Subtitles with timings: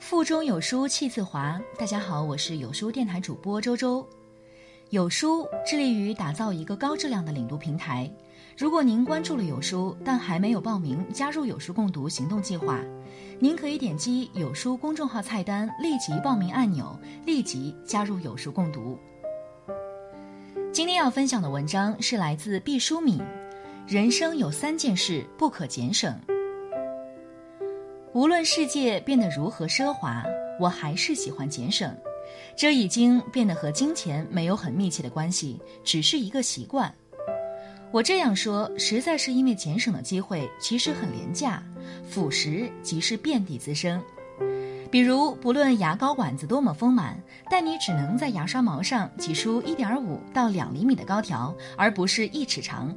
[0.00, 1.60] 腹中有书气自华。
[1.78, 4.04] 大家好，我是有书电台主播周周。
[4.88, 8.10] 有书致力于打造一个高质量的领读平台。
[8.56, 12.80] 如果您关注了有书，但还没有报名加入有书共读行动计划，
[13.38, 18.98] 您可以点击有书公众号菜单立即报名按钮，立即加入有书共读。
[20.72, 23.20] 今天要分享的文章是来自毕淑敏。
[23.86, 26.18] 人生有三件事不可减省。
[28.12, 30.24] 无论世界变得如何奢华，
[30.58, 31.96] 我还是喜欢节省。
[32.56, 36.92] 这已经变得和金钱没有很密切的关系，只是一个习惯。
[37.92, 41.62] 我这样说，实在是因为节省的机会其实很廉价，
[42.04, 44.02] 腐蚀即是遍地滋生。
[44.90, 47.16] 比如，不论牙膏管子多么丰满，
[47.48, 52.92] 但你只能在牙刷毛上挤出一点五到两厘米的膏条，而不是一尺长。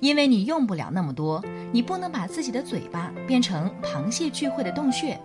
[0.00, 5.18] 因为你用不了那么多，你不能把自己的嘴巴变成螃蟹聚会的洞穴。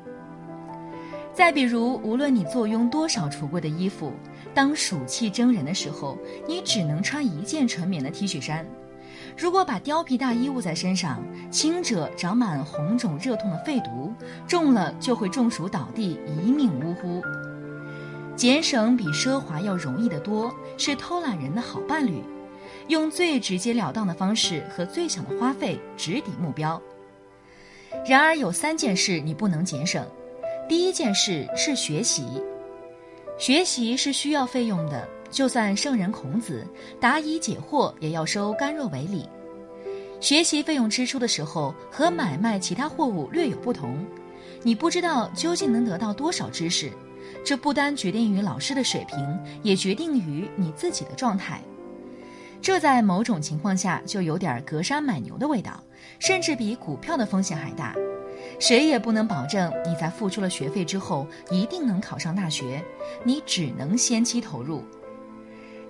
[1.34, 4.14] 再比如，无论你坐拥多少橱柜的衣服，
[4.54, 8.66] 当暑气蒸人的时候，你只能穿一件纯棉的 T 恤衫。
[9.38, 14.14] 如果把貂皮大衣捂在身上，轻者长满红肿热痛的肺毒，
[14.48, 17.22] 重了就会中暑倒地，一命呜呼。
[18.38, 22.22] 节省比奢华要容易得多，是偷懒人的好伴侣。
[22.88, 26.82] 用最直截了当的方式和最小的花费直抵目标。
[28.06, 30.06] 然而有三件事你不能节省，
[30.68, 32.24] 第一件事是学习，
[33.38, 36.66] 学习是需要费用的，就算圣人孔子
[37.00, 39.28] 答疑解惑也要收甘若为礼。
[40.22, 44.06] 学习费用支出的时候和买卖其他货物略有不同，
[44.64, 46.92] 你不知道究竟能得到多少知识，
[47.44, 51.62] 这不单决定于老师的水平，也决定于你自己的状态。
[52.66, 55.84] 这在某种情况下就有点隔山买牛的味道，
[56.18, 57.94] 甚至比股票的风险还大。
[58.60, 62.84] 谁也不能保证你在付出了学费之后一定能考上大学，
[63.24, 64.84] 你只能先期投入。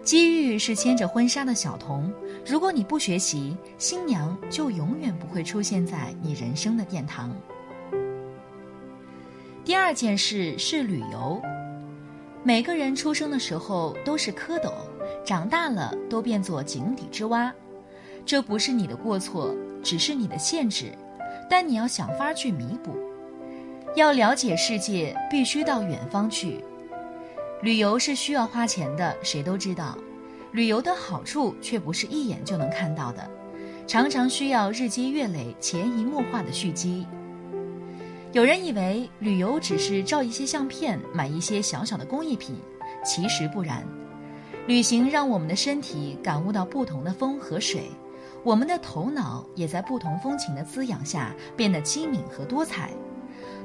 [0.03, 2.11] 机遇是牵着婚纱的小童，
[2.45, 7.33] 如果你不学习，新娘就永远不会出现在你人生的殿堂。
[9.63, 11.41] 第二件事是旅游。
[12.45, 14.72] 每个人出生的时候都是蝌蚪。
[15.25, 17.51] 长大了都变作井底之蛙，
[18.23, 20.91] 这不是你的过错，只是你的限制，
[21.50, 22.95] 但你要想法去弥补。
[23.95, 26.63] 要了解世界，必须到远方去。
[27.63, 29.97] 旅游是需要花钱的，谁都知道。
[30.51, 33.27] 旅游的好处却不是一眼就能看到的，
[33.88, 37.07] 常常需要日积月累、潜移默化的蓄积。
[38.35, 42.53] 有人以为旅游只是照一些相片、买一些小小的工艺品，
[43.01, 43.81] 其实不然。
[44.68, 47.90] 旅行让我们的身体感悟到不同的风和水，
[48.44, 52.91] 我们的头脑也在不同风情的滋养下变得机敏和多彩，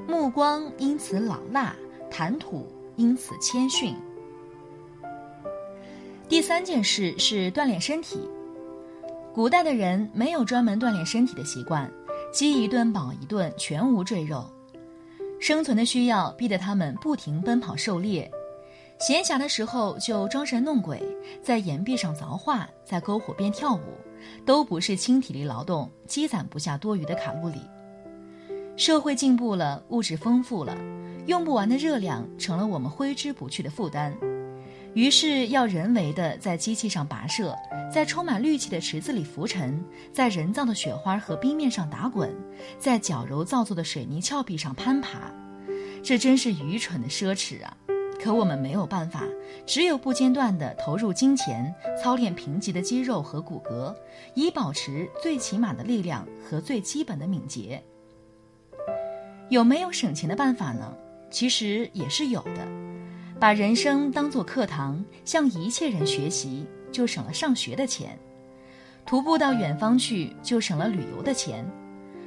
[0.06, 1.74] 目光因此老辣，
[2.08, 2.64] 谈吐
[2.94, 3.92] 因此谦逊。
[6.28, 8.20] 第三件事是锻炼身体。
[9.34, 11.90] 古代的人没有专门锻炼身体的习惯，
[12.32, 14.48] 饥一顿饱一顿，全无赘肉，
[15.40, 18.30] 生存的需要逼得他们不停奔跑狩猎。
[19.00, 21.02] 闲暇的时候就装神弄鬼，
[21.42, 23.80] 在岩壁上凿画，在篝火边跳舞，
[24.44, 27.62] 都不是轻体力劳动，积攒不下多余的卡路里。
[28.76, 30.76] 社会进步了，物质丰富了，
[31.26, 34.14] 用不完的热量成了我们挥之不去的负担，
[34.94, 37.54] 于是要人为的在机器上跋涉，
[37.92, 42.34] 在充满氯气的池子里浮沉，在人造的雪花和冰面上打滚，
[42.78, 45.32] 在矫揉造作的水泥峭壁上攀爬，
[46.02, 47.76] 这真是愚蠢的奢侈啊！
[48.22, 49.22] 可我们没有办法，
[49.64, 53.94] 只有不间断地投入金钱，操练贫瘠的肌肉和骨骼，
[54.34, 57.82] 以保持最起码的力量和最基本的敏捷。
[59.48, 60.92] 有没有省钱的办法呢？
[61.30, 62.66] 其实也是有的，
[63.40, 68.10] 把人生当作课堂，向一切人学习，就省了上学的钱；
[69.06, 71.66] 徒步到远方去，就省了旅游的钱。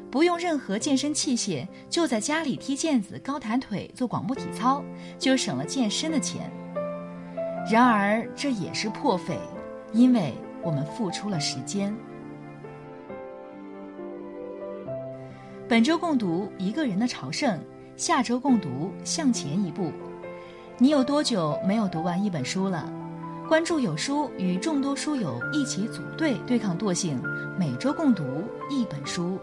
[0.09, 4.83] 不用任何健身器械，就在家里踢毽子、高抬腿、做广播体操，
[5.19, 6.51] 就省了健身的钱。
[7.71, 9.37] 然而这也是破费，
[9.91, 10.33] 因为
[10.63, 11.95] 我们付出了时间。
[15.69, 17.59] 本周共读一个人的朝圣，
[17.95, 19.91] 下周共读向前一步。
[20.79, 22.89] 你有多久没有读完一本书了？
[23.47, 27.21] 关注有书，与众多书友一起组队对抗惰性，
[27.59, 28.23] 每周共读
[28.71, 29.37] 一本书。